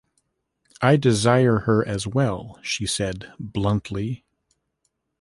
[0.81, 4.25] I desire her as well, she said bluntly.